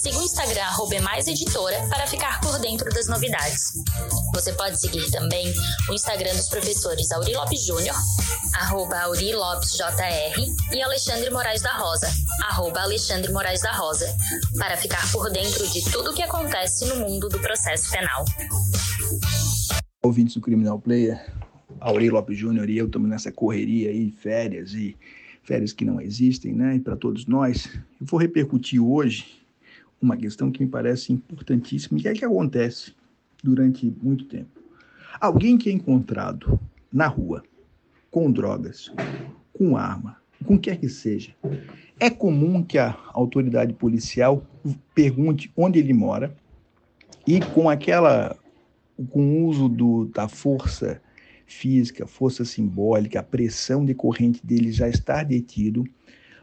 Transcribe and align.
Siga 0.00 0.18
o 0.18 0.22
Instagram 0.22 0.64
@emaiseditora 0.92 1.86
para 1.90 2.06
ficar 2.06 2.40
por 2.40 2.58
dentro 2.58 2.88
das 2.88 3.06
novidades. 3.06 3.74
Você 4.32 4.50
pode 4.54 4.80
seguir 4.80 5.10
também 5.10 5.52
o 5.90 5.92
Instagram 5.92 6.34
dos 6.36 6.48
professores 6.48 7.12
Auri 7.12 7.34
Lopes 7.34 7.66
Júnior, 7.66 7.94
arroba 8.54 8.98
Auri 9.00 9.34
Lopes 9.34 9.76
JR, 9.76 10.74
e 10.74 10.80
Alexandre 10.80 11.28
Moraes 11.28 11.60
da 11.60 11.76
Rosa, 11.76 12.10
arroba 12.44 12.80
Alexandre 12.80 13.30
Moraes 13.30 13.60
da 13.60 13.72
Rosa, 13.72 14.06
para 14.56 14.74
ficar 14.78 15.06
por 15.12 15.30
dentro 15.30 15.68
de 15.68 15.84
tudo 15.90 16.12
o 16.12 16.14
que 16.14 16.22
acontece 16.22 16.86
no 16.86 16.96
mundo 16.96 17.28
do 17.28 17.38
processo 17.38 17.90
penal. 17.90 18.24
Ouvintes 20.02 20.32
do 20.32 20.40
Criminal 20.40 20.78
Player, 20.80 21.30
Auri 21.78 22.08
Lopes 22.08 22.38
Júnior 22.38 22.70
e 22.70 22.78
eu 22.78 22.86
estamos 22.86 23.06
nessa 23.06 23.30
correria 23.30 23.90
aí, 23.90 24.10
férias 24.10 24.72
e 24.72 24.96
férias 25.42 25.74
que 25.74 25.84
não 25.84 26.00
existem, 26.00 26.54
né? 26.54 26.76
E 26.76 26.80
para 26.80 26.96
todos 26.96 27.26
nós, 27.26 27.68
eu 28.00 28.06
vou 28.06 28.18
repercutir 28.18 28.82
hoje 28.82 29.39
uma 30.00 30.16
questão 30.16 30.50
que 30.50 30.64
me 30.64 30.70
parece 30.70 31.12
importantíssima 31.12 32.00
e 32.00 32.08
é 32.08 32.12
que 32.12 32.24
acontece 32.24 32.94
durante 33.42 33.92
muito 34.02 34.24
tempo. 34.24 34.60
Alguém 35.20 35.58
que 35.58 35.68
é 35.68 35.72
encontrado 35.72 36.58
na 36.92 37.06
rua 37.06 37.42
com 38.10 38.30
drogas, 38.30 38.92
com 39.52 39.76
arma, 39.76 40.16
com 40.44 40.58
quer 40.58 40.78
que 40.78 40.88
seja, 40.88 41.34
é 41.98 42.08
comum 42.08 42.62
que 42.62 42.78
a 42.78 42.96
autoridade 43.08 43.72
policial 43.74 44.44
pergunte 44.94 45.52
onde 45.56 45.78
ele 45.78 45.92
mora 45.92 46.34
e 47.26 47.40
com 47.40 47.68
aquela 47.68 48.36
com 49.10 49.22
o 49.22 49.46
uso 49.46 49.68
do, 49.68 50.06
da 50.06 50.28
força 50.28 51.00
física, 51.46 52.06
força 52.06 52.44
simbólica, 52.44 53.20
a 53.20 53.22
pressão 53.22 53.84
decorrente 53.84 54.44
dele 54.44 54.70
já 54.70 54.88
estar 54.88 55.24
detido, 55.24 55.84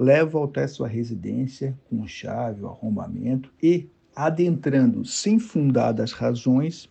leva 0.00 0.42
até 0.42 0.66
sua 0.66 0.88
residência 0.88 1.78
com 1.90 2.06
chave, 2.06 2.64
arrombamento 2.64 3.52
e, 3.62 3.86
adentrando 4.16 5.04
sem 5.04 5.38
fundadas 5.38 6.12
razões, 6.12 6.88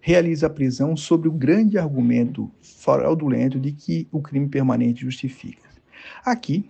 realiza 0.00 0.48
a 0.48 0.50
prisão 0.50 0.96
sobre 0.96 1.28
o 1.28 1.32
grande 1.32 1.78
argumento 1.78 2.50
fraudulento 2.60 3.60
de 3.60 3.70
que 3.70 4.08
o 4.10 4.20
crime 4.20 4.48
permanente 4.48 5.02
justifica. 5.02 5.62
Aqui 6.24 6.68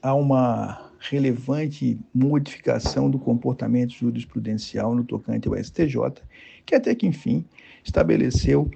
há 0.00 0.14
uma 0.14 0.92
relevante 1.00 1.98
modificação 2.14 3.10
do 3.10 3.18
comportamento 3.18 3.94
jurisprudencial 3.94 4.94
no 4.94 5.02
tocante 5.02 5.48
ao 5.48 5.56
STJ, 5.56 6.22
que 6.64 6.74
até 6.76 6.94
que 6.94 7.06
enfim 7.06 7.44
estabeleceu 7.82 8.70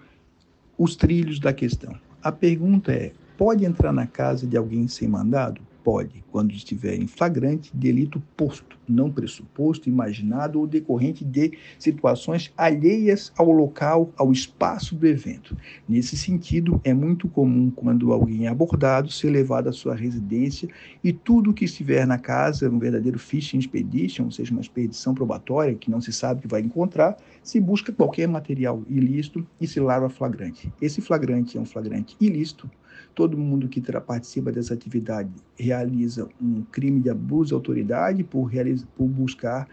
os 0.76 0.96
trilhos 0.96 1.38
da 1.38 1.52
questão. 1.52 1.94
A 2.20 2.32
pergunta 2.32 2.92
é: 2.92 3.12
pode 3.36 3.64
entrar 3.64 3.92
na 3.92 4.06
casa 4.06 4.48
de 4.48 4.56
alguém 4.56 4.88
sem 4.88 5.06
mandado? 5.06 5.68
Pode, 5.88 6.22
quando 6.30 6.52
estiver 6.52 6.96
em 6.96 7.06
flagrante 7.06 7.74
delito 7.74 8.22
posto, 8.36 8.76
não 8.86 9.10
pressuposto, 9.10 9.88
imaginado 9.88 10.60
ou 10.60 10.66
decorrente 10.66 11.24
de 11.24 11.56
situações 11.78 12.52
alheias 12.58 13.32
ao 13.38 13.50
local, 13.50 14.12
ao 14.14 14.30
espaço 14.30 14.94
do 14.94 15.06
evento. 15.06 15.56
Nesse 15.88 16.14
sentido, 16.14 16.78
é 16.84 16.92
muito 16.92 17.26
comum 17.26 17.70
quando 17.70 18.12
alguém 18.12 18.44
é 18.44 18.48
abordado 18.50 19.10
ser 19.10 19.30
levado 19.30 19.70
à 19.70 19.72
sua 19.72 19.94
residência 19.94 20.68
e 21.02 21.10
tudo 21.10 21.54
que 21.54 21.64
estiver 21.64 22.06
na 22.06 22.18
casa, 22.18 22.68
um 22.68 22.78
verdadeiro 22.78 23.18
fishing 23.18 23.56
expedition, 23.56 24.24
ou 24.24 24.30
seja, 24.30 24.52
uma 24.52 24.60
expedição 24.60 25.14
probatória 25.14 25.74
que 25.74 25.90
não 25.90 26.02
se 26.02 26.12
sabe 26.12 26.42
que 26.42 26.48
vai 26.48 26.60
encontrar, 26.60 27.16
se 27.42 27.58
busca 27.58 27.94
qualquer 27.94 28.28
material 28.28 28.82
ilícito 28.90 29.46
e 29.58 29.66
se 29.66 29.80
larva 29.80 30.10
flagrante. 30.10 30.70
Esse 30.82 31.00
flagrante 31.00 31.56
é 31.56 31.60
um 31.62 31.64
flagrante 31.64 32.14
ilícito 32.20 32.70
todo 33.14 33.36
mundo 33.36 33.68
que 33.68 33.80
participa 34.00 34.52
dessa 34.52 34.74
atividade 34.74 35.30
realiza 35.58 36.28
um 36.40 36.62
crime 36.62 37.00
de 37.00 37.10
abuso 37.10 37.48
de 37.48 37.54
autoridade 37.54 38.24
por, 38.24 38.50
por 38.96 39.06
buscar 39.06 39.68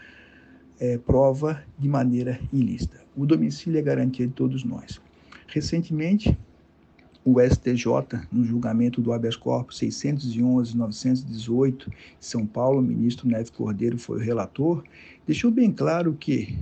é, 0.80 0.97
prova 0.97 1.63
de 1.78 1.88
maneira 1.88 2.40
ilícita. 2.52 3.00
O 3.16 3.24
domicílio 3.25 3.80
é 3.80 3.81
garantia 3.81 4.28
de 4.28 4.34
todos 4.34 4.63
nós. 4.63 5.02
Recentemente, 5.47 6.38
o 7.24 7.40
STJ, 7.41 7.88
no 8.31 8.46
julgamento 8.46 9.02
do 9.02 9.12
habeas 9.12 9.36
corpus 9.36 9.80
611-918, 9.80 11.92
São 12.19 12.46
Paulo, 12.46 12.80
o 12.80 12.84
ministro 12.84 13.28
Neves 13.28 13.50
Cordeiro 13.50 13.97
foi 13.97 14.18
o 14.18 14.22
relator, 14.22 14.84
deixou 15.25 15.50
bem 15.50 15.72
claro 15.72 16.13
que 16.13 16.56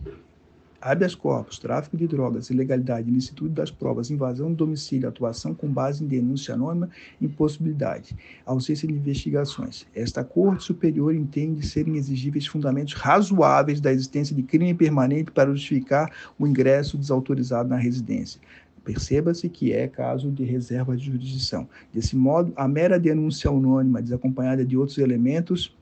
habeas 0.83 1.15
corpus, 1.15 1.57
tráfico 1.57 1.95
de 1.95 2.05
drogas, 2.05 2.49
ilegalidade, 2.49 3.09
ilicitude 3.09 3.53
das 3.53 3.71
provas, 3.71 4.11
invasão 4.11 4.49
do 4.49 4.55
domicílio, 4.55 5.07
atuação 5.07 5.53
com 5.53 5.69
base 5.69 6.03
em 6.03 6.07
denúncia 6.07 6.53
anônima, 6.53 6.89
impossibilidade, 7.21 8.13
ausência 8.45 8.85
de 8.85 8.93
investigações. 8.93 9.87
Esta 9.95 10.25
Corte 10.25 10.65
Superior 10.65 11.15
entende 11.15 11.65
serem 11.65 11.95
exigíveis 11.95 12.45
fundamentos 12.45 12.95
razoáveis 12.95 13.79
da 13.79 13.93
existência 13.93 14.35
de 14.35 14.43
crime 14.43 14.73
permanente 14.73 15.31
para 15.31 15.51
justificar 15.51 16.11
o 16.37 16.45
ingresso 16.45 16.97
desautorizado 16.97 17.69
na 17.69 17.77
residência. 17.77 18.41
Perceba-se 18.83 19.47
que 19.47 19.71
é 19.71 19.87
caso 19.87 20.29
de 20.29 20.43
reserva 20.43 20.97
de 20.97 21.05
jurisdição. 21.05 21.65
Desse 21.93 22.17
modo, 22.17 22.51
a 22.57 22.67
mera 22.67 22.99
denúncia 22.99 23.49
anônima, 23.49 24.01
desacompanhada 24.01 24.65
de 24.65 24.75
outros 24.75 24.97
elementos, 24.97 25.73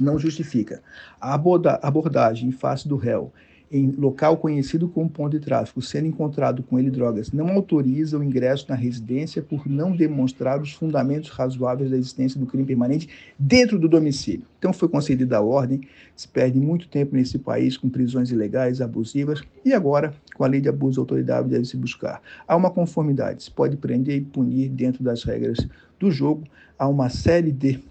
não 0.00 0.18
justifica. 0.18 0.82
A 1.20 1.34
abordagem 1.34 2.48
em 2.48 2.52
face 2.52 2.88
do 2.88 2.96
réu 2.96 3.32
em 3.72 3.90
local 3.90 4.36
conhecido 4.36 4.86
como 4.86 5.08
ponto 5.08 5.38
de 5.38 5.42
tráfico, 5.42 5.80
sendo 5.80 6.06
encontrado 6.06 6.62
com 6.62 6.78
ele 6.78 6.90
drogas, 6.90 7.32
não 7.32 7.48
autoriza 7.48 8.18
o 8.18 8.22
ingresso 8.22 8.66
na 8.68 8.74
residência 8.74 9.40
por 9.40 9.66
não 9.66 9.96
demonstrar 9.96 10.60
os 10.60 10.74
fundamentos 10.74 11.30
razoáveis 11.30 11.90
da 11.90 11.96
existência 11.96 12.38
do 12.38 12.44
crime 12.44 12.66
permanente 12.66 13.08
dentro 13.38 13.78
do 13.78 13.88
domicílio. 13.88 14.44
Então 14.58 14.74
foi 14.74 14.88
concedida 14.88 15.38
a 15.38 15.40
ordem, 15.40 15.80
se 16.14 16.28
perde 16.28 16.60
muito 16.60 16.86
tempo 16.86 17.16
nesse 17.16 17.38
país 17.38 17.78
com 17.78 17.88
prisões 17.88 18.30
ilegais, 18.30 18.82
abusivas, 18.82 19.42
e 19.64 19.72
agora, 19.72 20.12
com 20.34 20.44
a 20.44 20.46
lei 20.46 20.60
de 20.60 20.68
abuso 20.68 20.92
de 20.92 21.00
autoridade, 21.00 21.48
deve 21.48 21.64
se 21.64 21.76
buscar. 21.78 22.20
Há 22.46 22.54
uma 22.54 22.70
conformidade, 22.70 23.42
se 23.42 23.50
pode 23.50 23.78
prender 23.78 24.18
e 24.18 24.20
punir 24.20 24.68
dentro 24.68 25.02
das 25.02 25.24
regras 25.24 25.66
do 25.98 26.10
jogo, 26.10 26.44
há 26.78 26.86
uma 26.86 27.08
série 27.08 27.50
de 27.50 27.82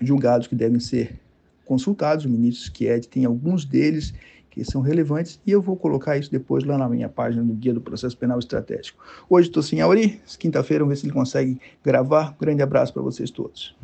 julgados 0.00 0.46
que 0.46 0.54
devem 0.54 0.80
ser 0.80 1.20
consultados, 1.66 2.24
o 2.24 2.28
ministro 2.28 2.72
Schietti 2.74 3.08
tem 3.08 3.24
alguns 3.24 3.64
deles 3.64 4.14
que 4.54 4.64
são 4.64 4.80
relevantes, 4.80 5.40
e 5.44 5.50
eu 5.50 5.60
vou 5.60 5.76
colocar 5.76 6.16
isso 6.16 6.30
depois 6.30 6.62
lá 6.62 6.78
na 6.78 6.88
minha 6.88 7.08
página 7.08 7.42
do 7.42 7.52
Guia 7.52 7.74
do 7.74 7.80
Processo 7.80 8.16
Penal 8.16 8.38
Estratégico. 8.38 9.04
Hoje 9.28 9.48
estou 9.48 9.62
sem 9.62 9.80
Auri, 9.80 10.20
quinta-feira 10.38 10.84
vamos 10.84 10.96
ver 10.96 11.00
se 11.00 11.06
ele 11.06 11.12
consegue 11.12 11.60
gravar. 11.84 12.36
grande 12.40 12.62
abraço 12.62 12.92
para 12.92 13.02
vocês 13.02 13.30
todos. 13.30 13.74